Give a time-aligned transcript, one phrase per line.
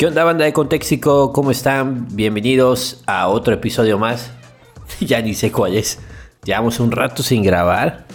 [0.00, 1.30] ¿Qué onda banda de Contextico?
[1.30, 2.08] ¿Cómo están?
[2.10, 4.30] Bienvenidos a otro episodio más.
[5.00, 5.98] ya ni sé cuál es.
[6.42, 8.06] Llevamos un rato sin grabar.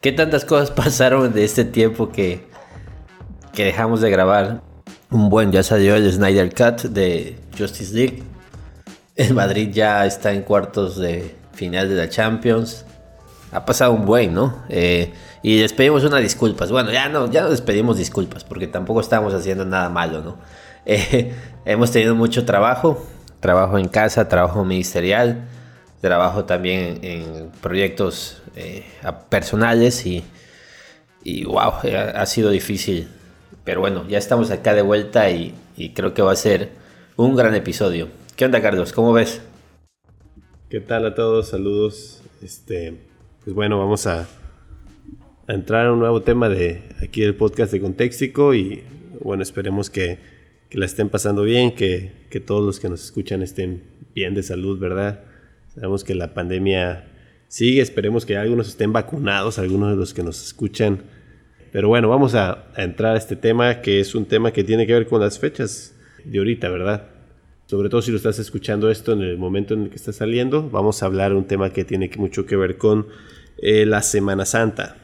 [0.00, 2.46] ¿Qué tantas cosas pasaron de este tiempo que,
[3.52, 4.62] que dejamos de grabar?
[5.10, 8.22] Un buen, ya salió el Snyder Cut de Justice League.
[9.14, 12.86] El Madrid ya está en cuartos de final de la Champions.
[13.52, 14.64] Ha pasado un buen, ¿no?
[14.70, 16.70] Eh, y les pedimos unas disculpas.
[16.70, 20.38] Bueno, ya no, ya no les pedimos disculpas porque tampoco estamos haciendo nada malo, ¿no?
[20.86, 21.32] Eh,
[21.64, 23.04] hemos tenido mucho trabajo,
[23.40, 25.48] trabajo en casa, trabajo ministerial,
[26.00, 28.84] trabajo también en proyectos eh,
[29.30, 30.24] personales y,
[31.22, 31.72] y wow,
[32.14, 33.08] ha sido difícil.
[33.64, 35.54] Pero bueno, ya estamos acá de vuelta y,
[35.94, 36.70] creo que va a ser
[37.16, 38.08] un gran episodio.
[38.36, 38.92] ¿Qué onda, Carlos?
[38.92, 39.40] ¿Cómo ves?
[40.68, 41.48] ¿Qué tal a todos?
[41.48, 42.22] Saludos.
[42.42, 43.00] Este,
[43.42, 44.28] pues bueno, vamos a,
[45.46, 48.84] a entrar a un nuevo tema de aquí del podcast de Contextico y
[49.20, 50.33] bueno, esperemos que
[50.74, 54.42] que la estén pasando bien, que, que, todos los que nos escuchan estén bien de
[54.42, 55.20] salud, ¿verdad?
[55.72, 57.04] Sabemos que la pandemia
[57.46, 61.04] sigue, esperemos que algunos estén vacunados, algunos de los que nos escuchan.
[61.70, 64.94] Pero bueno, vamos a, entrar a este tema, que es un tema que tiene que
[64.94, 67.06] ver con las fechas de ahorita, ¿verdad?
[67.66, 70.68] Sobre todo si lo estás escuchando esto en el momento en el que está saliendo,
[70.70, 73.06] vamos a hablar de un tema que tiene mucho que ver con
[73.58, 75.03] eh, la Semana Santa.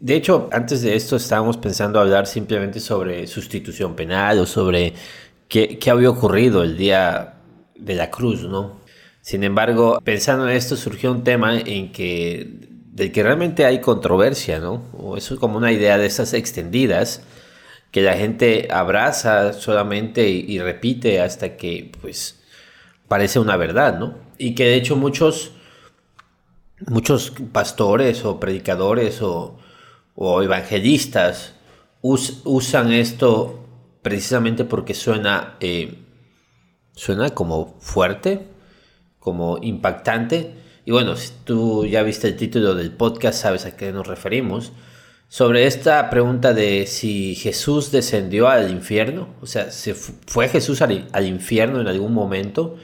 [0.00, 4.94] De hecho, antes de esto estábamos pensando hablar simplemente sobre sustitución penal o sobre
[5.46, 7.34] qué, había ocurrido el día
[7.76, 8.80] de la cruz, ¿no?
[9.20, 12.48] Sin embargo, pensando en esto surgió un tema en que
[12.92, 14.84] del que realmente hay controversia, ¿no?
[14.96, 17.22] O eso es como una idea de esas extendidas
[17.90, 22.40] que la gente abraza solamente y, y repite hasta que, pues,
[23.06, 24.14] parece una verdad, ¿no?
[24.38, 25.52] Y que de hecho muchos,
[26.86, 29.58] muchos pastores o predicadores o
[30.14, 31.54] o evangelistas
[32.02, 33.66] usan esto
[34.02, 35.98] precisamente porque suena, eh,
[36.94, 38.46] suena como fuerte,
[39.18, 40.54] como impactante.
[40.84, 44.72] Y bueno, si tú ya viste el título del podcast, sabes a qué nos referimos.
[45.28, 51.26] Sobre esta pregunta de si Jesús descendió al infierno, o sea, ¿se ¿fue Jesús al
[51.26, 52.76] infierno en algún momento?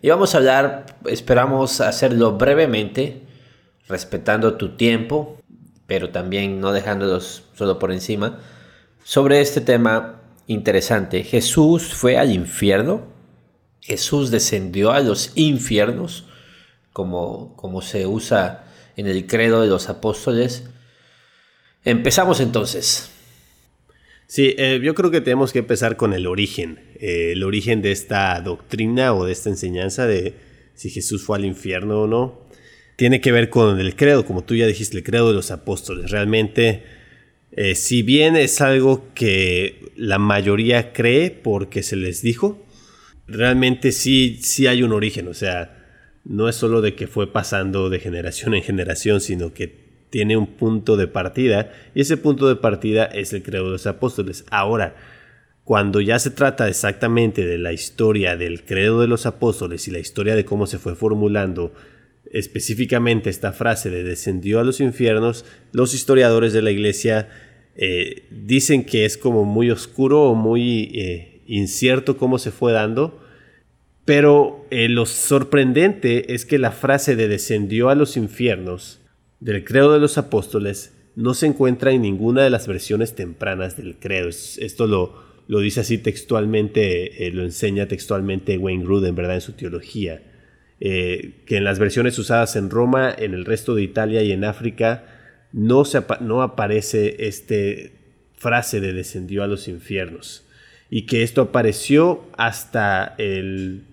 [0.00, 3.22] Y vamos a hablar, esperamos hacerlo brevemente,
[3.86, 5.38] respetando tu tiempo,
[5.92, 8.40] pero también no dejándolos solo por encima,
[9.04, 11.22] sobre este tema interesante.
[11.22, 13.02] Jesús fue al infierno,
[13.82, 16.24] Jesús descendió a los infiernos,
[16.94, 18.64] como, como se usa
[18.96, 20.64] en el credo de los apóstoles.
[21.84, 23.10] Empezamos entonces.
[24.26, 27.92] Sí, eh, yo creo que tenemos que empezar con el origen, eh, el origen de
[27.92, 30.36] esta doctrina o de esta enseñanza de
[30.72, 32.50] si Jesús fue al infierno o no
[32.96, 36.10] tiene que ver con el credo, como tú ya dijiste, el credo de los apóstoles.
[36.10, 36.84] Realmente,
[37.52, 42.64] eh, si bien es algo que la mayoría cree porque se les dijo,
[43.26, 45.78] realmente sí, sí hay un origen, o sea,
[46.24, 50.46] no es solo de que fue pasando de generación en generación, sino que tiene un
[50.46, 54.44] punto de partida y ese punto de partida es el credo de los apóstoles.
[54.50, 54.94] Ahora,
[55.64, 60.00] cuando ya se trata exactamente de la historia del credo de los apóstoles y la
[60.00, 61.72] historia de cómo se fue formulando
[62.32, 67.28] específicamente esta frase de descendió a los infiernos, los historiadores de la iglesia
[67.76, 73.22] eh, dicen que es como muy oscuro o muy eh, incierto cómo se fue dando,
[74.04, 79.00] pero eh, lo sorprendente es que la frase de descendió a los infiernos
[79.40, 83.98] del credo de los apóstoles no se encuentra en ninguna de las versiones tempranas del
[83.98, 84.28] credo.
[84.30, 89.34] Esto lo, lo dice así textualmente, lo enseña textualmente Wayne Gruden, ¿verdad?
[89.34, 90.22] En su teología.
[90.84, 94.42] Eh, que en las versiones usadas en Roma, en el resto de Italia y en
[94.42, 95.04] África,
[95.52, 97.54] no, se, no aparece esta
[98.34, 100.44] frase de descendió a los infiernos.
[100.90, 103.84] Y que esto apareció hasta el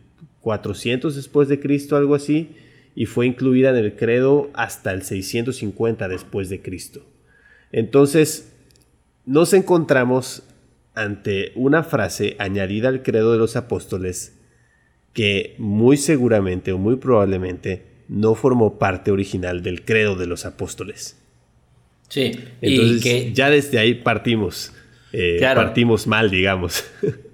[0.41, 2.55] 400 después de Cristo, algo así,
[2.95, 7.05] y fue incluida en el credo hasta el 650 después de Cristo.
[7.71, 8.51] Entonces,
[9.27, 10.41] nos encontramos
[10.95, 14.38] ante una frase añadida al credo de los apóstoles
[15.13, 21.17] que muy seguramente o muy probablemente no formó parte original del credo de los apóstoles.
[22.09, 24.73] Sí, entonces que, ya desde ahí partimos,
[25.13, 26.83] eh, partimos mal, digamos.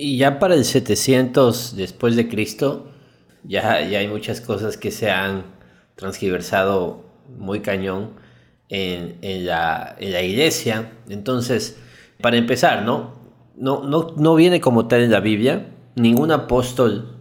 [0.00, 2.92] Y ya para el 700 después de Cristo,
[3.42, 5.42] ya, ya hay muchas cosas que se han
[5.96, 7.04] transgiversado
[7.36, 8.12] muy cañón
[8.68, 10.92] en, en, la, en la, iglesia.
[11.08, 11.80] Entonces,
[12.20, 13.18] para empezar, ¿no?
[13.56, 15.66] No, no, no viene como tal en la Biblia.
[15.96, 17.17] Ningún apóstol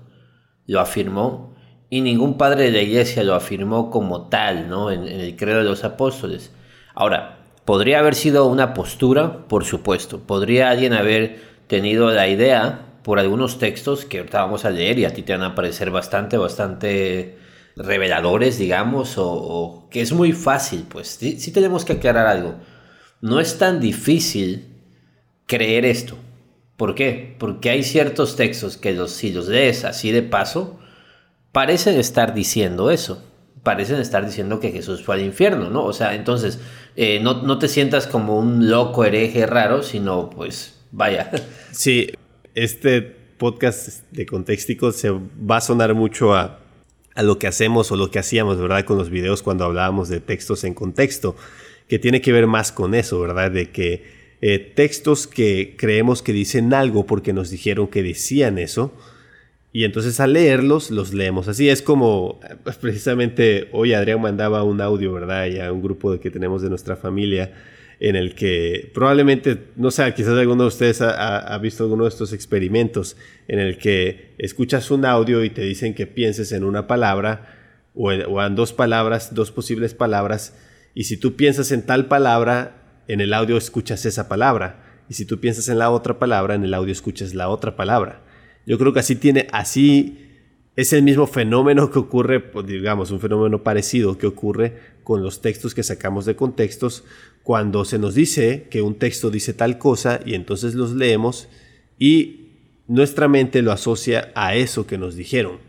[0.67, 1.55] lo afirmó
[1.89, 4.91] y ningún padre de la iglesia lo afirmó como tal, ¿no?
[4.91, 6.51] En, el credo de los apóstoles.
[6.93, 9.47] Ahora, ¿podría haber sido una postura?
[9.47, 10.19] Por supuesto.
[10.19, 15.05] ¿Podría alguien haber tenido la idea por algunos textos que ahorita vamos a leer y
[15.05, 17.37] a ti te van a parecer bastante, bastante
[17.77, 22.55] reveladores, digamos, o, que es muy fácil, pues sí, tenemos que aclarar algo.
[23.21, 24.67] No es tan difícil
[25.45, 26.17] creer esto.
[26.77, 27.35] ¿Por qué?
[27.37, 30.79] Porque hay ciertos textos que los, si los lees así de paso,
[31.51, 33.23] parecen estar diciendo eso.
[33.63, 35.83] Parecen estar diciendo que Jesús fue al infierno, ¿no?
[35.83, 36.59] O sea, entonces,
[36.95, 41.31] eh, no, no te sientas como un loco hereje raro, sino pues, vaya.
[41.71, 42.11] Sí,
[42.55, 46.59] este podcast de Contextico se va a sonar mucho a
[47.17, 48.85] a lo que hacemos o lo que hacíamos, ¿verdad?
[48.85, 51.35] Con los videos cuando hablábamos de textos en contexto,
[51.87, 53.49] que tiene que ver más con eso, ¿verdad?
[53.49, 58.93] De que eh, textos que creemos que dicen algo porque nos dijeron que decían eso,
[59.73, 61.69] y entonces al leerlos los leemos así.
[61.69, 65.47] Es como, pues, precisamente hoy Adrián mandaba un audio, ¿verdad?
[65.47, 67.53] Y a un grupo que tenemos de nuestra familia
[67.99, 72.31] en el que probablemente, no sé, quizás alguno de ustedes ha, visto alguno de estos
[72.31, 73.17] experimentos
[73.47, 77.55] en el que escuchas un audio y te dicen que pienses en una palabra
[77.95, 80.55] o en, dos palabras, dos posibles palabras,
[80.93, 82.76] y si tú piensas en tal palabra,
[83.07, 86.63] en el audio escuchas esa palabra, y si tú piensas en la otra palabra, en
[86.63, 88.23] el audio escuchas la otra palabra.
[88.65, 90.27] Yo creo que así tiene, así
[90.75, 95.41] es el mismo fenómeno que ocurre, pues, digamos, un fenómeno parecido que ocurre con los
[95.41, 97.03] textos que sacamos de contextos
[97.43, 101.47] cuando se nos dice que un texto dice tal cosa y entonces los leemos
[101.97, 102.47] y
[102.87, 105.59] nuestra mente lo asocia a eso que nos dijeron.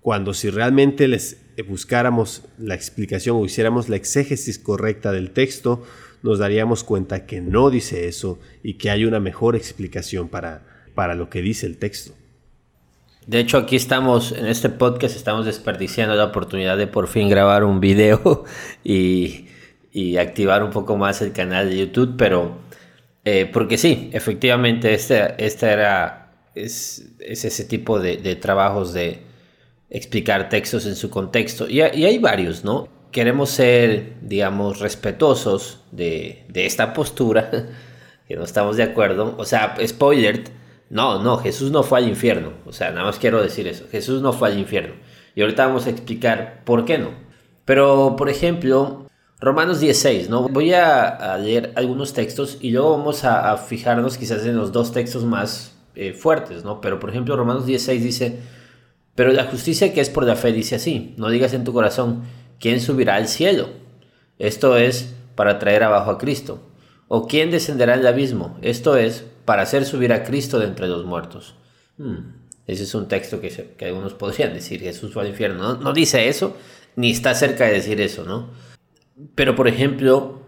[0.00, 1.38] Cuando si realmente les
[1.68, 5.82] buscáramos la explicación o hiciéramos la exégesis correcta del texto,
[6.28, 10.62] nos daríamos cuenta que no dice eso y que hay una mejor explicación para,
[10.94, 12.12] para lo que dice el texto.
[13.26, 17.64] De hecho, aquí estamos, en este podcast, estamos desperdiciando la oportunidad de por fin grabar
[17.64, 18.44] un video
[18.84, 19.48] y
[19.92, 22.58] y activar un poco más el canal de YouTube, pero
[23.24, 29.22] eh, porque sí, efectivamente, este, este era, es, ese tipo de, trabajos de
[29.90, 31.68] explicar textos en su contexto.
[31.68, 32.88] Y, hay varios, ¿no?
[33.10, 37.50] Queremos ser, digamos, respetuosos de, de esta postura,
[38.28, 39.34] que no estamos de acuerdo.
[39.38, 40.44] O sea, spoiler,
[40.90, 42.52] no, no, Jesús no fue al infierno.
[42.66, 43.86] O sea, nada más quiero decir eso.
[43.90, 44.94] Jesús no fue al infierno.
[45.34, 47.10] Y ahorita vamos a explicar por qué no.
[47.64, 49.08] Pero, por ejemplo,
[49.40, 50.48] Romanos 16, ¿no?
[50.48, 55.24] Voy a, leer algunos textos y luego vamos a, fijarnos quizás en los dos textos
[55.24, 56.80] más eh, fuertes, ¿no?
[56.80, 58.38] Pero por ejemplo, Romanos 16 dice,
[59.14, 62.22] pero la justicia que es por la fe dice así, no digas en tu corazón,
[62.60, 63.70] ¿quién subirá al cielo?
[64.38, 66.62] Esto es para traer abajo a Cristo.
[67.08, 68.58] ¿O quién descenderá al abismo?
[68.62, 71.54] Esto es para hacer subir a Cristo de entre los muertos.
[71.96, 72.32] Hmm,
[72.66, 75.58] ese es un texto que, algunos podrían decir, Jesús fue al infierno.
[75.62, 76.54] No, no dice eso,
[76.96, 78.50] ni está cerca de decir eso, ¿no?
[79.34, 80.42] Pero por ejemplo,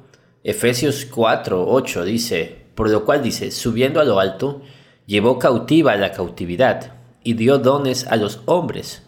[0.44, 4.62] Efesios 4, 8 dice, por lo cual dice, subiendo a lo alto,
[5.06, 9.02] llevó cautiva la cautividad y dio dones a los hombres.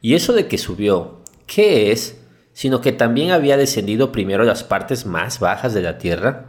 [0.00, 2.20] Y eso de que subió, ¿qué es?
[2.58, 6.46] Sino que también había descendido primero las partes más bajas de la tierra.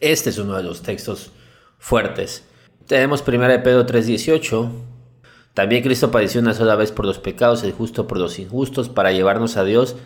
[0.00, 1.30] Este es uno de los textos
[1.78, 2.44] fuertes.
[2.86, 4.70] Tenemos 1 Pedro 3:18.
[5.54, 9.12] También Cristo padeció una sola vez por los pecados, el justo por los injustos, para
[9.12, 9.96] llevarnos a Dios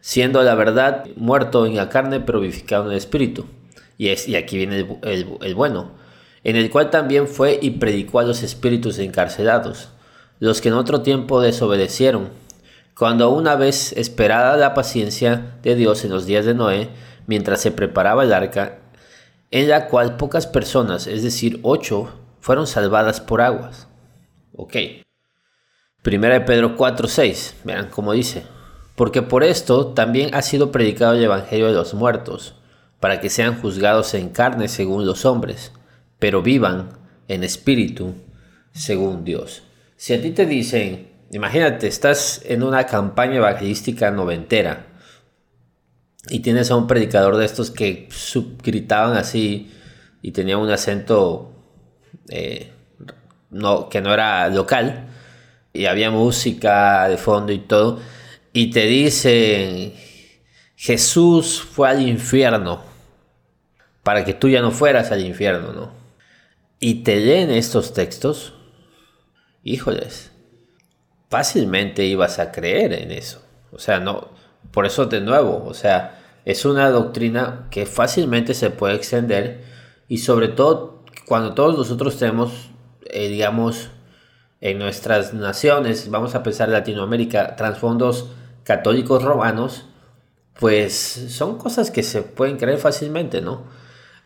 [0.00, 3.46] siendo la verdad muerto en la carne, pero vivificado en el espíritu.
[3.98, 5.92] Y, es, y aquí viene el, bueno,
[6.42, 9.90] en el cual también fue y predicó a los espíritus encarcelados,
[10.40, 12.30] los que en otro tiempo desobedecieron,
[12.96, 16.90] cuando una vez esperada la paciencia de Dios en los días de Noé,
[17.26, 18.78] mientras se preparaba el arca,
[19.50, 22.10] en la cual pocas personas, es decir, ocho,
[22.40, 23.88] fueron salvadas por aguas.
[24.54, 24.76] Ok.
[26.02, 28.44] Primera de Pedro 4.6, verán cómo dice
[28.96, 32.56] porque por esto también ha sido predicado el Evangelio de los muertos,
[32.98, 35.72] para que sean juzgados en carne según los hombres,
[36.18, 36.88] pero vivan
[37.28, 38.14] en espíritu
[38.72, 39.62] según Dios.
[39.96, 44.86] Si a ti te dicen, imagínate, estás en una campaña evangelística noventera
[46.28, 48.08] y tienes a un predicador de estos que
[48.62, 49.72] gritaban así
[50.22, 51.52] y tenía un acento
[52.28, 52.72] eh,
[53.50, 55.08] no, que no era local
[55.72, 58.00] y había música de fondo y todo,
[58.52, 59.92] y te dicen,
[60.74, 62.82] Jesús fue al infierno
[64.02, 65.92] para que tú ya no fueras al infierno, ¿no?
[66.80, 68.54] Y te leen estos textos,
[69.62, 70.30] híjoles,
[71.28, 73.42] fácilmente ibas a creer en eso.
[73.72, 74.30] O sea, no,
[74.70, 79.64] por eso de nuevo, o sea, es una doctrina que fácilmente se puede extender
[80.08, 82.70] y sobre todo cuando todos nosotros tenemos,
[83.06, 83.90] eh, digamos,
[84.60, 88.30] en nuestras naciones, vamos a pensar Latinoamérica, trasfondos
[88.64, 89.86] católicos romanos,
[90.58, 90.94] pues
[91.28, 93.64] son cosas que se pueden creer fácilmente, ¿no?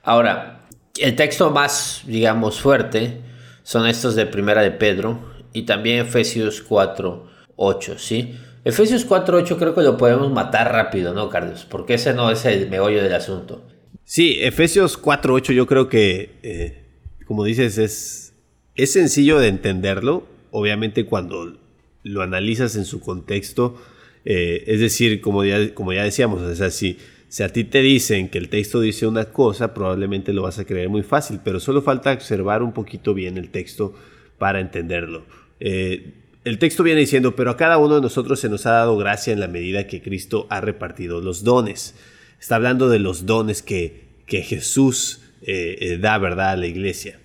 [0.02, 0.60] Ahora,
[0.98, 3.22] el texto más, digamos, fuerte
[3.62, 7.26] son estos de Primera de Pedro y también Efesios 4,
[7.56, 8.34] 8, ¿sí?
[8.64, 11.66] Efesios 4, 8 creo que lo podemos matar rápido, ¿no, Carlos?
[11.68, 13.66] Porque ese no es el meollo del asunto.
[14.04, 16.84] Sí, Efesios 4, 8 yo creo que, eh,
[17.26, 18.34] como dices, es,
[18.74, 20.26] es sencillo de entenderlo.
[20.50, 21.56] Obviamente cuando
[22.02, 23.80] lo analizas en su contexto,
[24.24, 27.80] eh, es decir, como ya, como ya decíamos, o sea, si, si a ti te
[27.80, 31.60] dicen que el texto dice una cosa, probablemente lo vas a creer muy fácil, pero
[31.60, 33.94] solo falta observar un poquito bien el texto
[34.38, 35.24] para entenderlo.
[35.60, 36.14] Eh,
[36.44, 39.32] el texto viene diciendo, pero a cada uno de nosotros se nos ha dado gracia
[39.32, 41.94] en la medida que Cristo ha repartido los dones.
[42.40, 47.20] Está hablando de los dones que, que Jesús eh, da, ¿verdad?, a la iglesia.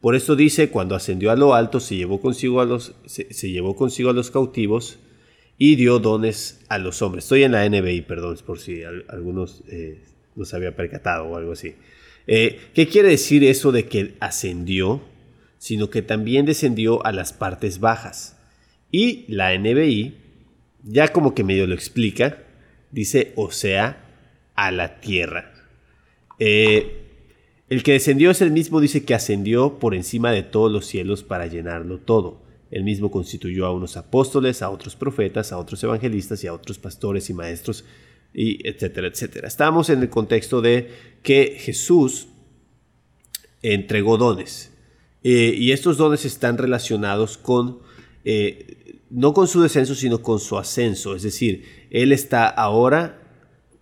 [0.00, 3.74] Por esto dice, cuando ascendió a lo alto, se llevó consigo a los, se, llevó
[3.74, 4.98] consigo a los cautivos
[5.58, 7.24] y dio dones a los hombres.
[7.24, 10.02] Estoy en la NBI, perdón, por si algunos eh,
[10.36, 11.74] no se había percatado o algo así.
[12.28, 15.00] Eh, ¿Qué quiere decir eso de que ascendió?
[15.58, 18.36] Sino que también descendió a las partes bajas.
[18.90, 20.16] Y la NBI,
[20.84, 22.38] ya como que medio lo explica,
[22.90, 24.04] dice, o sea,
[24.54, 25.52] a la tierra.
[26.38, 27.02] Eh,
[27.68, 31.22] el que descendió es el mismo, dice que ascendió por encima de todos los cielos
[31.24, 32.42] para llenarlo todo.
[32.70, 36.78] El mismo constituyó a unos apóstoles, a otros profetas, a otros evangelistas y a otros
[36.78, 37.84] pastores y maestros,
[38.32, 39.48] y etcétera, etcétera.
[39.48, 40.90] Estamos en el contexto de
[41.22, 42.28] que Jesús
[43.62, 44.72] entregó dones.
[45.28, 47.80] Eh, y estos dones están relacionados con,
[48.24, 51.16] eh, no con su descenso, sino con su ascenso.
[51.16, 53.20] Es decir, Él está ahora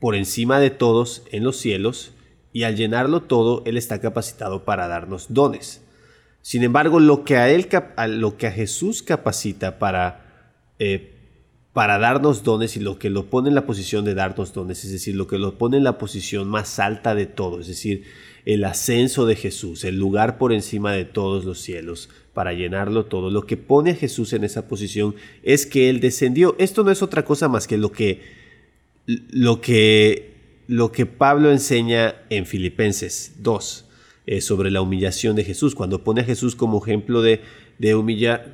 [0.01, 2.13] por encima de todos en los cielos
[2.55, 5.83] y al llenarlo todo, Él está capacitado para darnos dones.
[6.41, 7.69] Sin embargo, lo que a, él,
[8.09, 11.13] lo que a Jesús capacita para, eh,
[11.75, 14.93] para darnos dones y lo que lo pone en la posición de darnos dones, es
[14.93, 18.05] decir, lo que lo pone en la posición más alta de todo, es decir,
[18.45, 23.31] el ascenso de Jesús, el lugar por encima de todos los cielos, para llenarlo todo.
[23.31, 26.57] Lo que pone a Jesús en esa posición es que Él descendió.
[26.59, 28.23] Esto no es otra cosa más que lo que,
[29.07, 30.35] lo que
[30.67, 33.85] lo que Pablo enseña en Filipenses 2
[34.27, 37.43] eh, sobre la humillación de Jesús, cuando pone a Jesús como ejemplo de,
[37.79, 37.91] de,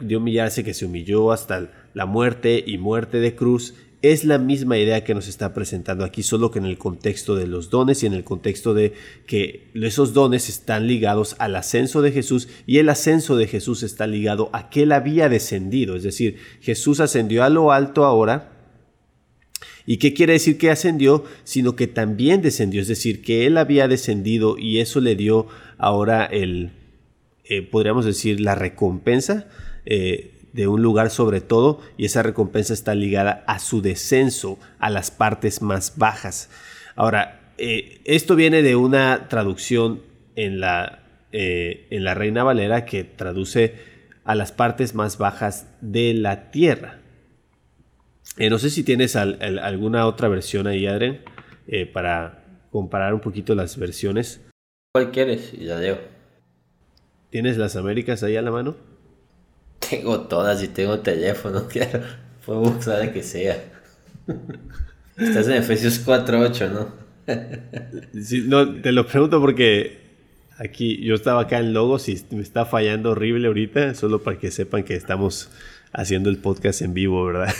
[0.00, 4.78] de humillarse, que se humilló hasta la muerte y muerte de cruz, es la misma
[4.78, 8.06] idea que nos está presentando aquí, solo que en el contexto de los dones y
[8.06, 8.94] en el contexto de
[9.26, 14.06] que esos dones están ligados al ascenso de Jesús y el ascenso de Jesús está
[14.06, 18.56] ligado a que él había descendido, es decir, Jesús ascendió a lo alto ahora,
[19.86, 21.24] ¿Y qué quiere decir que ascendió?
[21.42, 26.26] Sino que también descendió, es decir, que él había descendido y eso le dio ahora
[26.26, 26.70] el,
[27.44, 29.48] eh, podríamos decir, la recompensa
[29.86, 34.90] eh, de un lugar sobre todo y esa recompensa está ligada a su descenso a
[34.90, 36.50] las partes más bajas.
[36.96, 40.02] Ahora, eh, esto viene de una traducción
[40.36, 43.74] en la, en la Reina Valera que traduce
[44.24, 47.00] a las partes más bajas de la tierra.
[48.36, 51.20] Eh, no sé si tienes alguna otra versión ahí, Adrián,
[51.66, 54.40] eh, para comparar un poquito las versiones.
[54.92, 55.52] ¿Cuál quieres?
[55.52, 55.98] Y la leo.
[57.30, 58.76] ¿Tienes las Américas ahí a la mano?
[59.90, 62.00] Tengo todas y tengo teléfono, claro.
[62.46, 63.62] Puedo usar la que sea.
[65.16, 67.10] Estás en Efesios 4.8, ¿no?
[68.22, 70.00] sí, no, te lo pregunto porque
[70.58, 74.50] aquí yo estaba acá en Logos y me está fallando horrible ahorita, solo para que
[74.50, 75.50] sepan que estamos
[75.92, 77.52] haciendo el podcast en vivo, ¿verdad?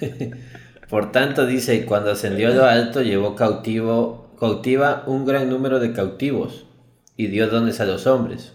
[0.88, 5.92] Por tanto, dice, cuando ascendió a lo alto, llevó cautivo, cautiva un gran número de
[5.92, 6.66] cautivos
[7.16, 8.52] y dio dones a los hombres.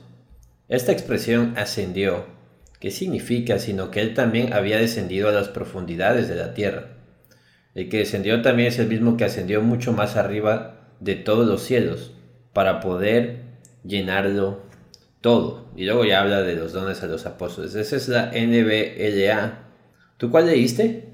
[0.67, 2.25] Esta expresión ascendió,
[2.83, 3.59] ¿qué significa?
[3.59, 6.97] Sino que él también había descendido a las profundidades de la tierra.
[7.75, 11.63] El que descendió también es el mismo que ascendió mucho más arriba de todos los
[11.63, 12.11] cielos,
[12.51, 13.37] para poder
[13.85, 14.63] llenarlo
[15.21, 15.71] todo.
[15.77, 17.73] Y luego ya habla de los dones a los apóstoles.
[17.73, 19.63] Esa es la NBLA
[20.17, 21.05] ¿Tú cuál leíste?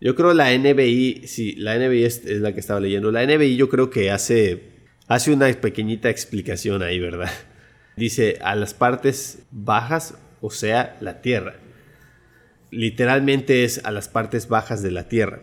[0.00, 3.12] Yo creo la NBI, sí, la NBI es, la que estaba leyendo.
[3.12, 4.72] La NBI yo creo que hace,
[5.06, 7.30] hace una pequeñita explicación ahí, ¿verdad?
[7.96, 11.54] Dice a las partes bajas, o sea, la tierra.
[12.70, 15.40] Literalmente es a las partes bajas de la tierra.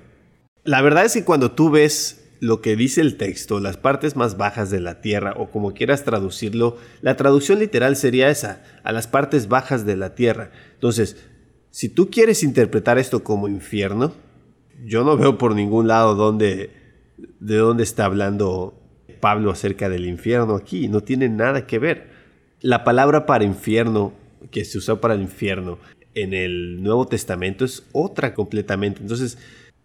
[0.63, 4.37] La verdad es que cuando tú ves lo que dice el texto, las partes más
[4.37, 9.07] bajas de la tierra, o como quieras traducirlo, la traducción literal sería esa, a las
[9.07, 10.51] partes bajas de la tierra.
[10.73, 11.17] Entonces,
[11.69, 14.13] si tú quieres interpretar esto como infierno,
[14.85, 16.71] yo no veo por ningún lado dónde,
[17.39, 18.79] de dónde está hablando
[19.19, 20.89] Pablo acerca del infierno aquí.
[20.89, 22.09] No tiene nada que ver.
[22.59, 24.13] La palabra para infierno,
[24.51, 25.79] que se usa para el infierno
[26.15, 29.01] en el Nuevo Testamento, es otra completamente.
[29.01, 29.37] Entonces,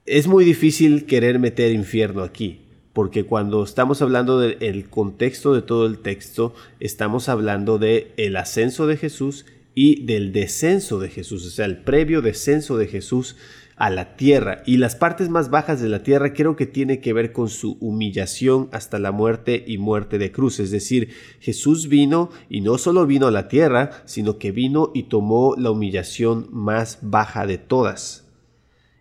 [0.06, 2.60] es muy difícil querer meter infierno aquí.
[2.94, 8.88] porque cuando estamos hablando del contexto de todo el texto, estamos hablando de el ascenso
[8.88, 9.46] de Jesús
[9.76, 13.36] y del descenso de Jesús, o sea, el previo descenso de Jesús
[13.78, 14.62] a la tierra.
[14.66, 17.78] Y las partes más bajas de la tierra creo que tiene que ver con su
[17.80, 20.60] humillación hasta la muerte y muerte de cruz.
[20.60, 25.04] Es decir, Jesús vino y no solo vino a la tierra, sino que vino y
[25.04, 28.24] tomó la humillación más baja de todas.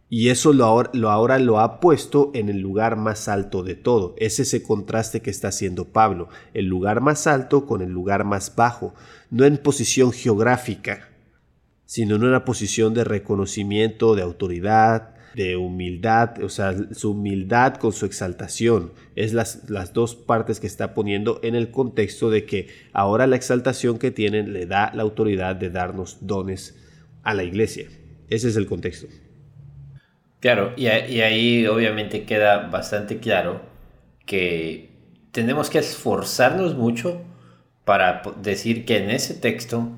[0.09, 3.75] Y eso lo ahora, lo ahora, lo ha puesto en el lugar más alto de
[3.75, 4.15] todo.
[4.17, 6.29] Es ese contraste que está haciendo Pablo.
[6.53, 8.93] El lugar más alto con el lugar más bajo.
[9.31, 11.09] No en posición geográfica,
[11.87, 17.93] sino en una posición de reconocimiento, de autoridad, de humildad, o sea, su humildad con
[17.93, 18.91] su exaltación.
[19.15, 23.37] Es las, las dos partes que está poniendo en el contexto de que ahora la
[23.37, 26.77] exaltación que tienen le da la autoridad de darnos dones
[27.23, 27.87] a la iglesia.
[28.29, 29.07] Ese es el contexto.
[30.41, 33.61] Claro, y, y ahí obviamente queda bastante claro
[34.25, 34.91] que
[35.31, 37.21] tenemos que esforzarnos mucho
[37.85, 39.89] para decir que en ese texto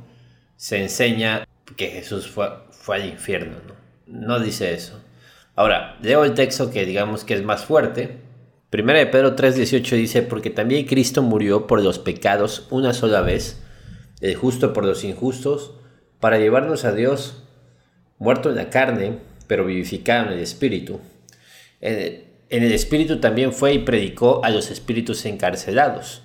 [0.55, 3.75] se enseña que Jesús fue, fue al infierno, ¿no?
[4.07, 4.99] No dice eso.
[5.55, 8.17] Ahora, leo el texto que digamos que es más fuerte.
[8.69, 13.61] Primera de Pedro 3:18 dice, porque también Cristo murió por los pecados una sola vez,
[14.21, 15.73] el justo por los injustos,
[16.19, 17.43] para llevarnos a Dios,
[18.17, 20.99] muerto en la carne, pero vivificado en el Espíritu.
[21.81, 26.23] En el Espíritu también fue y predicó a los espíritus encarcelados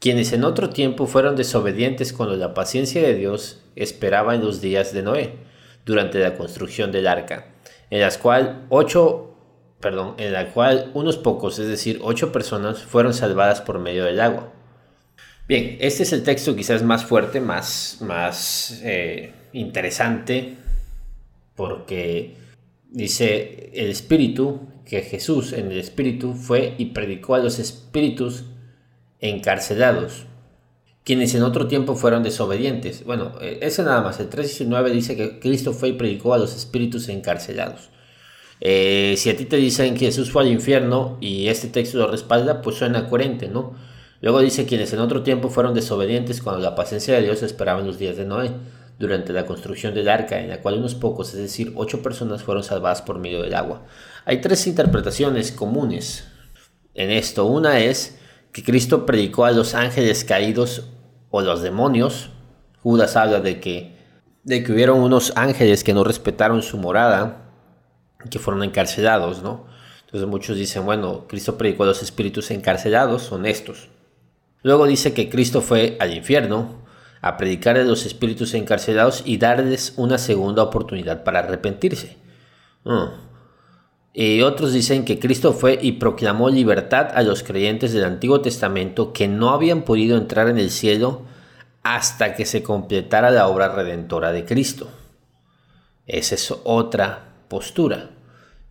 [0.00, 4.92] quienes en otro tiempo fueron desobedientes cuando la paciencia de Dios esperaba en los días
[4.92, 5.34] de Noé,
[5.84, 7.46] durante la construcción del arca,
[7.90, 9.34] en las cual ocho,
[9.80, 14.20] perdón, en la cual unos pocos, es decir, ocho personas, fueron salvadas por medio del
[14.20, 14.52] agua.
[15.48, 20.56] Bien, este es el texto quizás más fuerte, más, más eh, interesante,
[21.56, 22.36] porque
[22.90, 28.44] dice el Espíritu, que Jesús en el Espíritu fue y predicó a los espíritus
[29.20, 30.26] encarcelados,
[31.08, 33.02] quienes en otro tiempo fueron desobedientes.
[33.02, 36.54] Bueno, eh, ese nada más, el 3.19 dice que Cristo fue y predicó a los
[36.54, 37.88] espíritus encarcelados.
[38.60, 42.08] Eh, si a ti te dicen que Jesús fue al infierno y este texto lo
[42.08, 43.72] respalda, pues suena coherente, ¿no?
[44.20, 47.86] Luego dice quienes en otro tiempo fueron desobedientes cuando la paciencia de Dios esperaba en
[47.86, 48.50] los días de Noé,
[48.98, 52.62] durante la construcción del arca, en la cual unos pocos, es decir, ocho personas fueron
[52.62, 53.86] salvadas por medio del agua.
[54.26, 56.28] Hay tres interpretaciones comunes
[56.92, 57.46] en esto.
[57.46, 58.18] Una es
[58.52, 60.90] que Cristo predicó a los ángeles caídos
[61.30, 62.30] o los demonios.
[62.82, 63.96] Judas habla de que,
[64.44, 67.50] de que hubieron unos ángeles que no respetaron su morada,
[68.30, 69.66] que fueron encarcelados, ¿no?
[70.06, 73.88] Entonces muchos dicen, bueno, Cristo predicó a los espíritus encarcelados, son estos.
[74.62, 76.86] Luego dice que Cristo fue al infierno
[77.20, 82.16] a predicar a los espíritus encarcelados y darles una segunda oportunidad para arrepentirse.
[82.84, 83.27] Mm.
[84.20, 89.12] Y otros dicen que Cristo fue y proclamó libertad a los creyentes del Antiguo Testamento
[89.12, 91.22] que no habían podido entrar en el cielo
[91.84, 94.88] hasta que se completara la obra redentora de Cristo.
[96.08, 98.10] Esa es otra postura,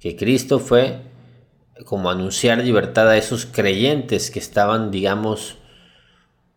[0.02, 1.00] que Cristo fue
[1.86, 5.56] como anunciar libertad a esos creyentes que estaban, digamos,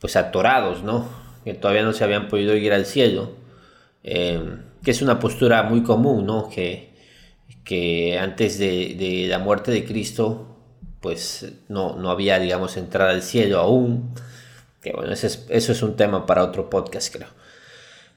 [0.01, 1.07] pues atorados, ¿no?
[1.45, 3.31] Que todavía no se habían podido ir al cielo,
[4.03, 4.43] eh,
[4.83, 6.51] que es una postura muy común, ¿no?
[6.51, 6.90] Que
[7.71, 10.57] que antes de, la muerte de Cristo,
[11.01, 14.13] pues no, no había, digamos, entrada al cielo aún.
[14.83, 17.29] Que bueno, eso es, eso es un tema para otro podcast, creo.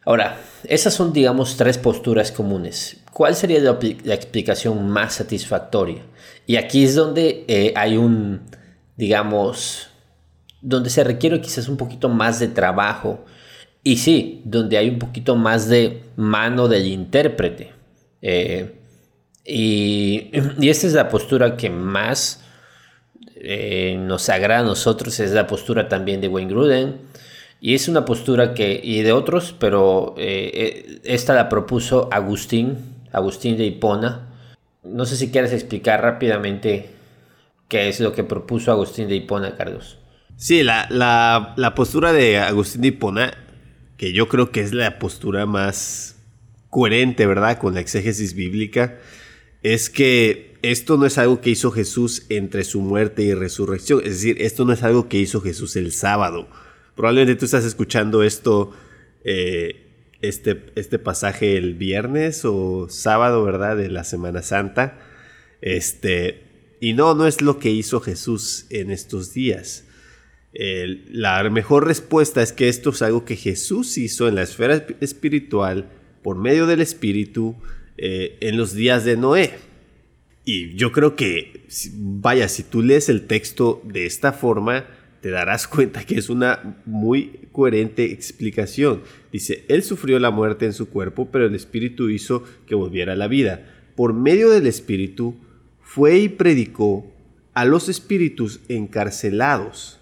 [0.06, 3.04] Ahora, esas son, digamos, tres posturas comunes.
[3.14, 3.78] ¿Cuál sería la,
[4.16, 6.02] explicación más satisfactoria?
[6.48, 8.42] Y aquí es donde eh, hay un,
[8.98, 9.90] digamos,
[10.62, 13.24] donde se requiere quizás un poquito más de trabajo.
[13.84, 17.72] Y sí, donde hay un poquito más de mano del intérprete.
[18.24, 18.80] Eh,
[19.46, 20.32] y,
[20.70, 22.44] esta es la postura que más
[23.36, 27.14] eh, nos agrada a nosotros, es la postura también de Wayne Gruden.
[27.60, 32.78] Y es una postura que, y de otros, pero eh, eh, esta la propuso Agustín,
[33.14, 34.28] Agustín de Hipona.
[34.84, 36.90] No sé si quieres explicar rápidamente
[37.70, 39.98] qué es lo que propuso Agustín de Hipona, Carlos.
[40.36, 43.34] Sí, la, la, la postura de Agustín de Hipona,
[43.96, 46.18] que yo creo que es la postura más
[46.70, 47.60] coherente, ¿verdad?
[47.60, 48.98] Con la exégesis bíblica
[49.64, 54.02] es que esto no es algo que hizo Jesús entre su muerte y resurrección.
[54.04, 56.48] Es decir, esto no es algo que hizo Jesús el sábado.
[56.96, 58.72] Probablemente tú estás escuchando esto,
[59.24, 59.88] eh,
[60.22, 63.78] este, este pasaje el viernes o sábado, ¿verdad?
[63.78, 65.00] De la Semana Santa.
[65.62, 66.44] Este,
[66.80, 69.86] y no, no es lo que hizo Jesús en estos días.
[70.54, 75.90] la mejor respuesta es que esto es algo que Jesús hizo en la esfera espiritual
[76.22, 77.56] por medio del Espíritu
[77.98, 79.54] eh, en los días de Noé.
[80.46, 84.86] Y yo creo que, vaya, si tú lees el texto de esta forma,
[85.22, 89.04] te darás cuenta que es una muy coherente explicación.
[89.32, 93.18] Dice, Él sufrió la muerte en su cuerpo, pero el Espíritu hizo que volviera a
[93.18, 93.70] la vida.
[93.96, 95.38] Por medio del Espíritu,
[95.94, 97.06] fue y predicó
[97.54, 100.00] a los espíritus encarcelados.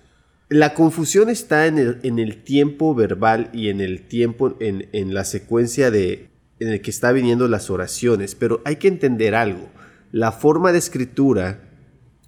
[0.47, 5.13] La confusión está en el, en el tiempo verbal y en el tiempo, en, en
[5.13, 6.30] la secuencia de,
[6.61, 9.67] en el que está viniendo las oraciones, pero hay que entender algo.
[10.11, 11.59] La forma de escritura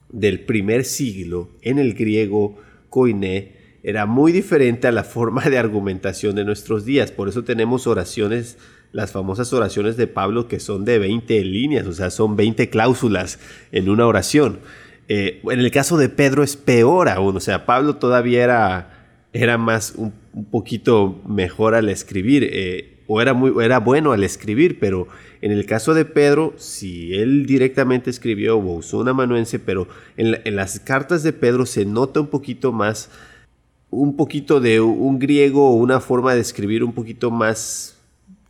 [0.09, 2.57] del primer siglo en el griego
[2.89, 7.11] koiné era muy diferente a la forma de argumentación de nuestros días.
[7.11, 8.57] Por eso tenemos oraciones,
[8.91, 13.37] las famosas oraciones de Pablo que son de 20 líneas, o sea, son 20 cláusulas
[13.71, 14.61] en una oración.
[15.09, 19.59] Eh, en el caso de Pedro es peor aún, o sea, Pablo todavía era, era
[19.59, 20.11] más un,
[20.49, 25.07] poquito mejor al escribir, eh, o era, muy, era bueno al escribir, pero
[25.41, 29.87] en el caso de Pedro, si él directamente escribió o usó un amanuense, pero
[30.17, 33.09] en, en las cartas de Pedro se nota un poquito más,
[33.89, 37.97] un poquito de un griego o una forma de escribir un poquito más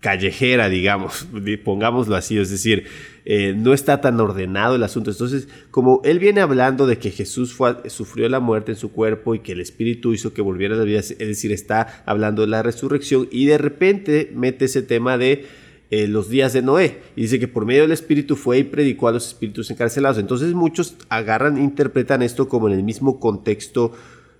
[0.03, 1.25] callejera, digamos,
[1.63, 2.85] pongámoslo así, es decir,
[3.23, 5.09] eh, no está tan ordenado el asunto.
[5.09, 9.39] Entonces, como él viene hablando de que Jesús sufrió la muerte en su cuerpo y
[9.39, 12.61] que el Espíritu hizo que volviera a la vida, es decir, está hablando de la
[12.61, 15.45] resurrección y de repente mete ese tema de
[15.89, 19.07] eh, los días de Noé y dice que por medio del Espíritu fue y predicó
[19.07, 20.17] a los espíritus encarcelados.
[20.17, 23.93] Entonces muchos agarran, interpretan esto como en el mismo contexto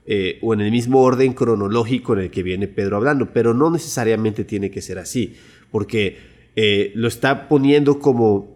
[0.06, 3.69] eh, o en el mismo orden cronológico en el que viene Pedro hablando, pero no
[3.69, 5.38] necesariamente tiene que ser así
[5.74, 6.20] porque
[6.56, 8.56] eh, lo está poniendo como,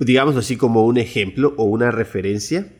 [0.00, 2.72] digamos así, como un ejemplo o una referencia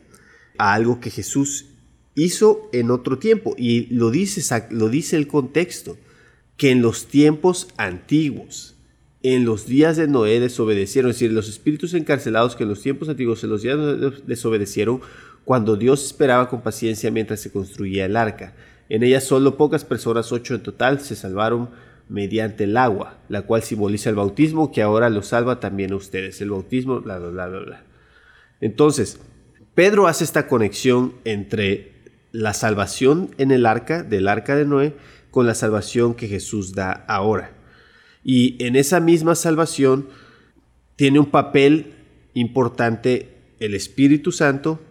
[0.57, 1.67] a algo que Jesús
[2.13, 3.55] hizo en otro tiempo.
[3.57, 5.97] Y lo dice, lo dice el contexto,
[6.57, 8.75] que en los tiempos antiguos,
[9.23, 13.07] en los días de Noé desobedecieron, es decir, los espíritus encarcelados que en los tiempos
[13.07, 14.99] antiguos, en los días de Noé desobedecieron,
[15.45, 18.55] cuando Dios esperaba con paciencia mientras se construía el arca.
[18.89, 21.69] En ella solo pocas personas, ocho en total, se salvaron
[22.09, 26.41] mediante el agua, la cual simboliza el bautismo que ahora lo salva también a ustedes.
[26.41, 27.83] El bautismo, bla, bla, bla, bla.
[28.59, 29.19] Entonces,
[29.75, 31.93] Pedro hace esta conexión entre
[32.31, 34.95] la salvación en el arca, del arca de Noé,
[35.31, 37.55] con la salvación que Jesús da ahora.
[38.23, 40.09] Y en esa misma salvación
[40.95, 41.93] tiene un papel
[42.33, 44.81] importante el Espíritu Santo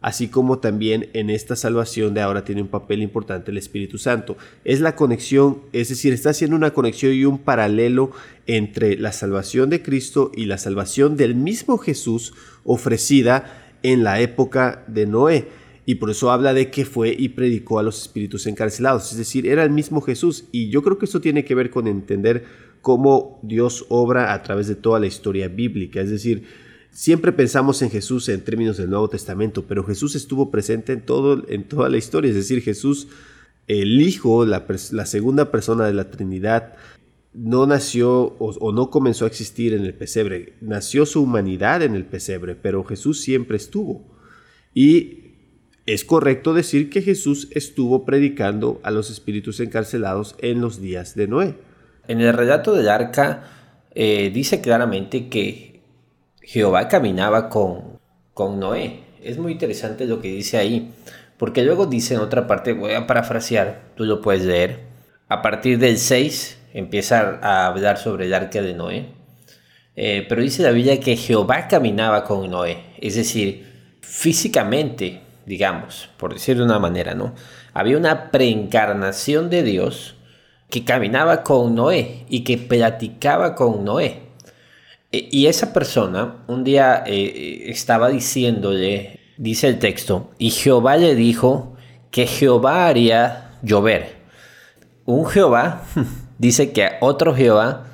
[0.00, 4.36] así como también en esta salvación de ahora tiene un papel importante el Espíritu Santo.
[4.64, 8.12] Es la conexión, es decir, está haciendo una conexión y un paralelo
[8.46, 12.34] entre la salvación de Cristo y la salvación del mismo Jesús
[12.64, 15.48] ofrecida en la época de Noé.
[15.86, 19.10] Y por eso habla de que fue y predicó a los espíritus encarcelados.
[19.10, 20.44] Es decir, era el mismo Jesús.
[20.52, 22.44] Y yo creo que esto tiene que ver con entender
[22.80, 26.00] cómo Dios obra a través de toda la historia bíblica.
[26.00, 26.44] Es decir,
[26.92, 31.44] Siempre pensamos en Jesús en términos del Nuevo Testamento, pero Jesús estuvo presente en, todo,
[31.48, 33.08] en toda la historia, es decir, Jesús,
[33.68, 34.66] el Hijo, la,
[35.06, 36.74] segunda persona de la Trinidad,
[37.32, 42.04] no nació o, no comenzó a existir en el pesebre, nació su humanidad en el
[42.04, 44.04] pesebre, pero Jesús siempre estuvo.
[44.74, 45.18] Y
[45.86, 51.28] es correcto decir que Jesús estuvo predicando a los espíritus encarcelados en los días de
[51.28, 51.54] Noé.
[52.08, 53.44] En el relato del arca
[53.94, 55.69] eh, dice claramente que
[56.42, 57.98] Jehová caminaba con,
[58.34, 59.00] con Noé.
[59.22, 60.92] Es muy interesante lo que dice ahí,
[61.36, 64.80] porque luego dice en otra parte, voy a parafrasear, tú lo puedes leer.
[65.28, 69.06] A partir del 6 empieza a hablar sobre el arca de Noé,
[69.96, 76.32] eh, pero dice la Biblia que Jehová caminaba con Noé, es decir, físicamente, digamos, por
[76.32, 77.34] decir de una manera, ¿no?
[77.72, 80.16] Había una preencarnación de Dios
[80.70, 84.29] que caminaba con Noé y que platicaba con Noé.
[85.12, 91.14] E, y esa persona un día eh, estaba diciéndole, dice el texto, y Jehová le
[91.14, 91.76] dijo
[92.10, 94.20] que Jehová haría llover.
[95.04, 95.82] Un Jehová
[96.38, 97.86] dice que otro Jehová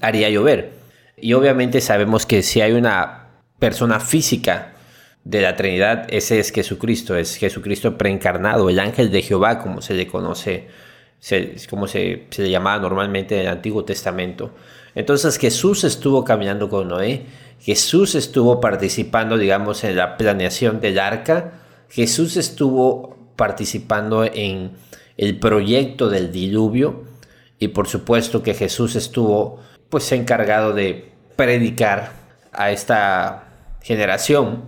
[0.00, 0.72] haría llover.
[1.16, 4.72] Y obviamente sabemos que si hay una persona física
[5.24, 9.94] de la Trinidad, ese es Jesucristo, es Jesucristo preencarnado, el ángel de Jehová, como se
[9.94, 10.68] le conoce,
[11.70, 14.52] como se, se le llamaba normalmente en el Antiguo Testamento.
[14.94, 17.26] Entonces Jesús estuvo caminando con Noé,
[17.60, 21.52] Jesús estuvo participando, digamos, en la planeación del arca,
[21.88, 24.72] Jesús estuvo participando en
[25.16, 27.04] el proyecto del diluvio
[27.58, 32.12] y por supuesto que Jesús estuvo pues encargado de predicar
[32.52, 33.44] a esta
[33.82, 34.64] generación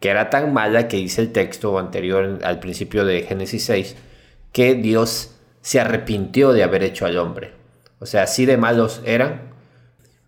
[0.00, 3.96] que era tan mala que dice el texto anterior al principio de Génesis 6
[4.52, 7.52] que Dios se arrepintió de haber hecho al hombre.
[7.98, 9.55] O sea, así de malos eran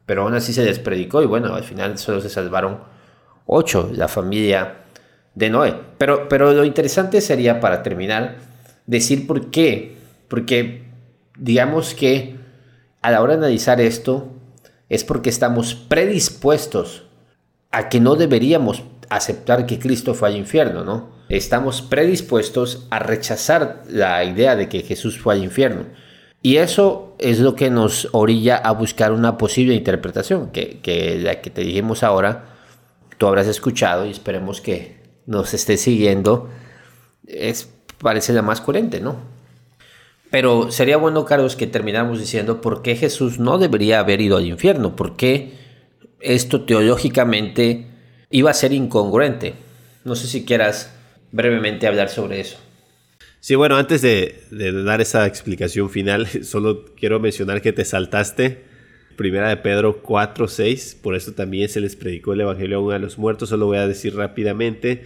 [0.09, 2.79] pero aún así se les predicó y bueno, al final solo se salvaron
[3.45, 4.77] 8, la familia
[5.35, 5.75] de Noé.
[5.99, 8.37] Pero, pero lo interesante sería, para terminar,
[8.87, 9.99] decir por qué.
[10.29, 10.85] Porque
[11.37, 12.37] digamos que
[13.03, 14.33] a la hora de analizar esto,
[14.89, 17.05] es porque estamos predispuestos
[17.71, 21.11] a que no deberíamos aceptar que Cristo fue al infierno, ¿no?
[21.29, 25.85] Estamos predispuestos a rechazar la idea de que Jesús fue al infierno.
[26.41, 31.51] Y eso es lo que nos orilla a buscar una posible interpretación, que, la que
[31.51, 32.57] te dijimos ahora,
[33.19, 36.49] tú habrás escuchado y esperemos que nos esté siguiendo,
[37.27, 39.17] es, parece la más coherente, ¿no?
[40.31, 44.47] Pero sería bueno, Carlos, que termináramos diciendo por qué Jesús no debería haber ido al
[44.47, 45.55] infierno, por qué
[46.21, 47.87] esto teológicamente
[48.31, 49.55] iba a ser incongruente.
[50.05, 50.93] No sé si quieras
[51.33, 52.59] brevemente hablar sobre eso.
[53.41, 54.35] Sí, bueno, antes de,
[54.85, 58.67] dar esa explicación final, solo quiero mencionar que te saltaste
[59.17, 62.99] Primera de Pedro 4, 6, por eso también se les predicó el Evangelio aún a
[62.99, 65.05] los muertos, solo voy a decir rápidamente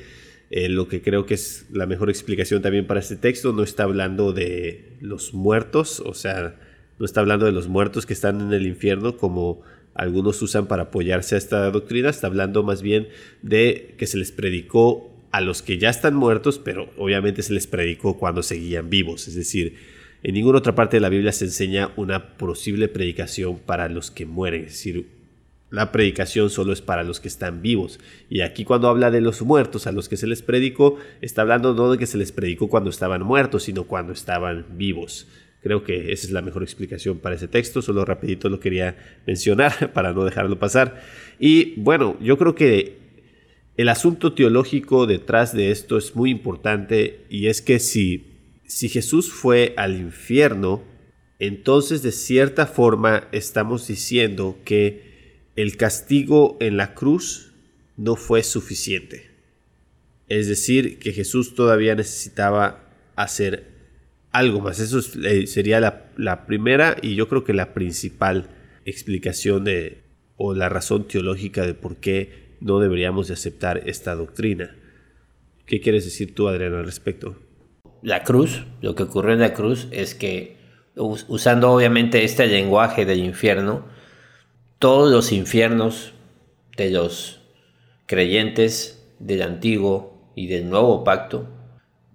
[0.50, 3.84] eh, lo que creo que es la mejor explicación también para este texto, no está
[3.84, 6.56] hablando de los muertos, o sea,
[6.98, 9.62] no está hablando de los muertos que están en el infierno como
[9.94, 13.08] algunos usan para apoyarse a esta doctrina, está hablando más bien
[13.40, 17.66] de que se les predicó a los que ya están muertos, pero obviamente se les
[17.66, 19.76] predicó cuando seguían vivos, es decir,
[20.22, 24.24] en ninguna otra parte de la Biblia se enseña una posible predicación para los que
[24.24, 25.08] mueren, es decir,
[25.70, 27.98] la predicación solo es para los que están vivos.
[28.28, 31.72] Y aquí cuando habla de los muertos a los que se les predicó, está hablando
[31.72, 35.28] no de que se les predicó cuando estaban muertos, sino cuando estaban vivos.
[35.62, 39.92] Creo que esa es la mejor explicación para ese texto, solo rapidito lo quería mencionar
[39.94, 41.02] para no dejarlo pasar.
[41.38, 43.01] Y bueno, yo creo que
[43.76, 48.26] el asunto teológico detrás de esto es muy importante y es que si,
[48.66, 50.82] si Jesús fue al infierno,
[51.38, 55.12] entonces de cierta forma estamos diciendo que
[55.56, 57.52] el castigo en la cruz
[57.96, 59.30] no fue suficiente.
[60.28, 63.72] Es decir, que Jesús todavía necesitaba hacer
[64.30, 64.80] algo más.
[64.80, 68.48] Eso eh, sería la, primera y yo creo que la principal
[68.84, 70.02] explicación de,
[70.36, 74.76] o la razón teológica de por qué no deberíamos de aceptar esta doctrina.
[75.66, 77.36] ¿Qué quieres decir tú, Adriano, al respecto?
[78.02, 80.56] La cruz, lo que ocurrió en la cruz es que,
[80.96, 83.86] usando obviamente este lenguaje del infierno,
[84.78, 86.12] todos los infiernos
[86.76, 87.40] de los
[88.06, 91.48] creyentes del antiguo y del nuevo pacto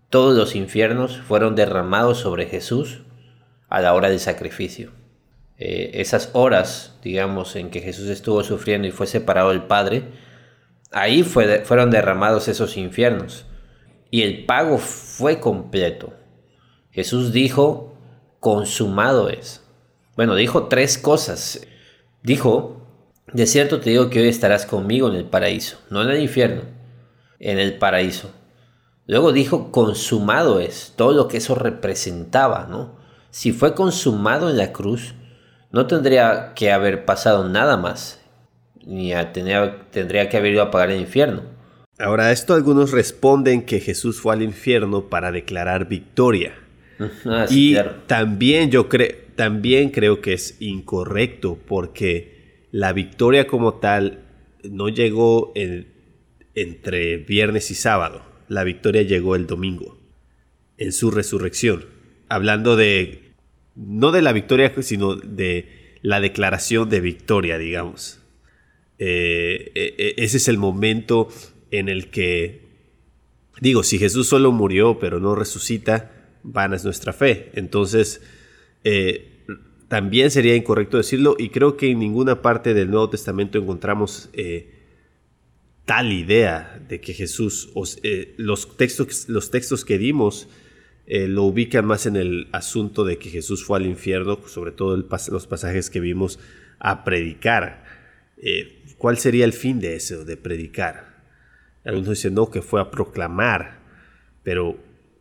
[0.09, 3.01] todos los infiernos fueron derramados sobre Jesús
[3.67, 4.91] a la hora del sacrificio.
[5.57, 10.03] Eh, esas horas, digamos, en que Jesús estuvo sufriendo y fue separado del Padre,
[10.91, 13.45] ahí fueron derramados esos infiernos.
[14.09, 16.13] Y el pago fue completo.
[16.91, 17.97] Jesús dijo,
[18.39, 19.63] consumado es.
[20.15, 21.61] Bueno, dijo tres cosas.
[22.23, 22.87] Dijo,
[23.33, 26.61] de cierto te digo que hoy estarás conmigo en el paraíso, no en el infierno,
[27.39, 28.31] en el paraíso.
[29.05, 32.97] Luego dijo, consumado es, todo lo que eso representaba, ¿no?
[33.29, 35.13] Si fue consumado en la cruz,
[35.71, 38.16] no tendría que haber pasado nada más,
[38.87, 39.13] ni
[39.91, 41.43] tendría que haber ido a pagar el infierno.
[41.99, 46.53] Ahora, a esto algunos responden que Jesús fue al infierno para declarar victoria.
[47.25, 54.21] Ah, y también yo creo, también creo que es incorrecto porque la victoria como tal
[54.63, 55.53] no llegó
[56.55, 59.97] entre viernes y sábado la victoria llegó el domingo,
[60.77, 61.85] en su resurrección,
[62.29, 63.33] hablando de,
[63.75, 68.21] no de la victoria, sino de la declaración de victoria, digamos.
[68.99, 71.29] Eh, e, e, ese es el momento
[71.69, 72.61] en el que,
[73.61, 76.11] digo, si Jesús solo murió pero no resucita,
[76.43, 77.51] vana es nuestra fe.
[77.53, 78.21] Entonces,
[78.83, 79.45] eh,
[79.87, 84.73] también sería incorrecto decirlo y creo que en ninguna parte del Nuevo Testamento encontramos eh,
[85.85, 87.69] tal idea de que Jesús,
[88.35, 90.49] los, textos, los textos que dimos
[91.07, 95.47] lo ubican más en el asunto de que Jesús fue al infierno, sobre todo los
[95.47, 96.39] pasajes que vimos
[96.79, 97.85] a predicar.
[98.97, 101.23] ¿Cuál sería el fin de eso, de predicar?
[101.85, 103.79] Algunos dicen, no, que fue a proclamar,
[104.43, 104.77] pero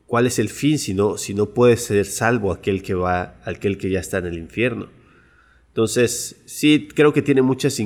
[0.07, 3.79] ¿cuál es el fin si no, si no puede ser salvo aquel que va, aquel
[3.79, 4.89] que ya está en el infierno?
[5.69, 7.79] Entonces, sí, creo que tiene muchas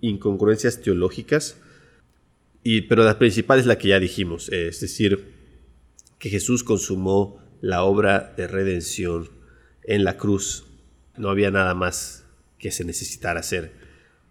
[0.00, 1.56] incongruencias teológicas,
[2.88, 5.32] pero la principal es la que ya dijimos, es decir,
[6.18, 9.30] que Jesús consumó la obra de redención
[9.84, 10.66] en la cruz.
[11.16, 12.26] No había nada más
[12.58, 13.79] que se necesitara hacer.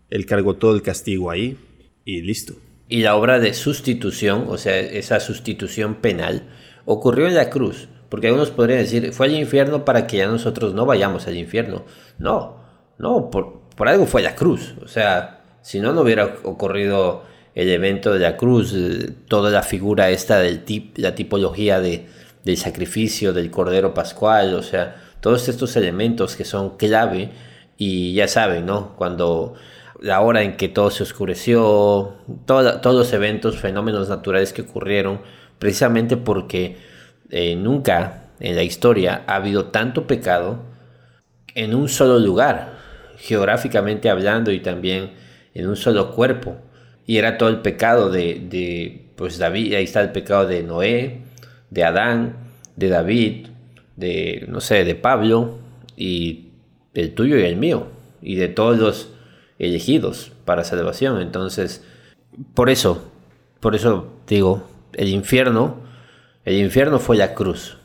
[0.10, 1.58] Él cargó todo el castigo ahí
[2.06, 2.54] y listo.
[2.88, 6.50] Y la obra de sustitución, o sea, esa sustitución penal,
[6.86, 7.88] ocurrió en la cruz.
[8.10, 11.86] Porque algunos podrían decir, fue al infierno para que ya nosotros no vayamos al infierno.
[12.18, 12.64] No,
[12.98, 14.74] no, por, por algo fue la cruz.
[14.82, 19.62] O sea, si no, no hubiera ocurrido el evento de la cruz, eh, toda la
[19.62, 22.08] figura esta del tip, la tipología de,
[22.44, 27.32] del sacrificio del Cordero Pascual, o sea, todos estos elementos que son clave
[27.78, 28.96] y ya saben, ¿no?
[28.96, 29.56] Cuando
[30.02, 35.22] la hora en que todo se oscureció, todos los eventos, fenómenos naturales que ocurrieron,
[35.60, 36.78] precisamente porque
[37.30, 40.64] eh, nunca en la historia ha habido tanto pecado
[41.56, 42.78] en un solo lugar,
[43.18, 45.12] geográficamente hablando y también
[45.54, 46.56] en un solo cuerpo.
[47.06, 51.24] Y era todo el pecado de, de pues David, ahí está el pecado de Noé,
[51.70, 52.38] de Adán,
[52.76, 53.48] de David,
[53.98, 55.60] de, no sé, de Pablo
[55.98, 56.52] y
[56.94, 57.88] el tuyo y el mío,
[58.22, 59.10] y de todos los
[59.60, 61.22] elegidos para salvación.
[61.22, 61.84] Entonces,
[62.54, 63.12] por eso,
[63.60, 65.78] por eso digo, el infierno,
[66.46, 67.78] el infierno fue la cruz.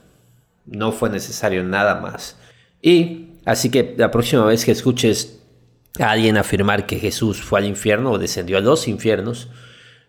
[0.65, 2.39] No fue necesario nada más.
[2.81, 5.43] Y así que la próxima vez que escuches
[6.01, 9.49] a alguien afirmar que Jesús fue al infierno o descendió a los infiernos,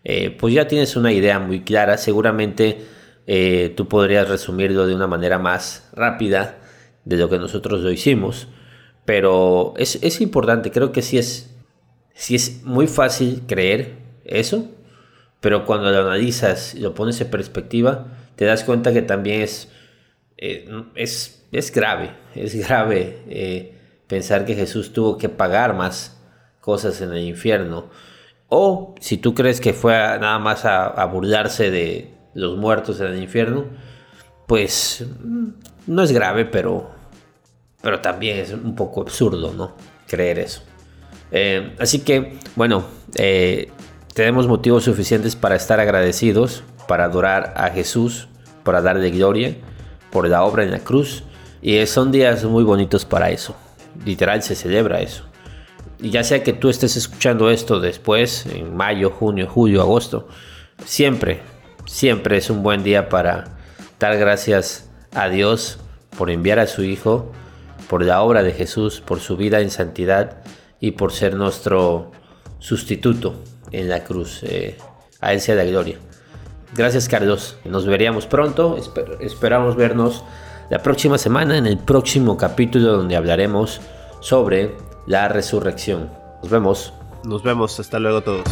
[0.04, 1.98] eh, pues ya tienes una idea muy clara.
[1.98, 2.86] Seguramente
[3.26, 6.58] eh, tú podrías resumirlo de una manera más rápida
[7.04, 8.48] de lo que nosotros lo hicimos.
[9.04, 11.55] Pero es, importante, creo que sí es,
[12.16, 14.68] sí es muy fácil creer eso,
[15.40, 19.68] pero cuando lo analizas y lo pones en perspectiva, te das cuenta que también es,
[20.36, 26.20] eh, es, es, grave, es grave eh, pensar que Jesús tuvo que pagar más
[26.60, 27.90] cosas en el infierno.
[28.48, 33.22] O si tú crees que fue nada más a burlarse de, los muertos en el
[33.22, 33.64] infierno,
[34.46, 35.48] pues mm,
[35.88, 36.90] no es grave, pero,
[37.80, 39.74] pero también es un poco absurdo, ¿no?
[40.06, 40.62] Creer eso.
[41.32, 42.84] Eh, así que, bueno,
[43.16, 43.70] eh,
[44.14, 48.28] tenemos motivos suficientes para estar agradecidos, para adorar a Jesús,
[48.62, 49.54] para darle gloria
[50.10, 51.24] por la obra en la cruz.
[51.62, 53.56] Y son días muy bonitos para eso.
[54.04, 55.24] Literal se celebra eso.
[56.00, 60.28] Y ya sea que tú estés escuchando esto después, en mayo, junio, julio, agosto,
[60.84, 61.40] siempre
[61.86, 63.44] siempre es un buen día para
[63.98, 65.78] dar gracias a Dios
[66.18, 67.32] por enviar a su Hijo,
[67.88, 70.42] por la obra de Jesús, por su vida en santidad
[70.80, 72.10] y por ser nuestro
[72.58, 73.34] sustituto
[73.72, 74.42] en la cruz.
[74.42, 74.76] Eh,
[75.20, 75.98] a Él sea la gloria.
[76.74, 78.76] Gracias Carlos, nos veríamos pronto,
[79.20, 80.24] esperamos vernos
[80.68, 83.80] la próxima semana en el próximo capítulo donde hablaremos
[84.20, 84.74] sobre
[85.06, 86.10] la resurrección.
[86.42, 86.92] Nos vemos.
[87.24, 88.44] Nos vemos, hasta luego todos.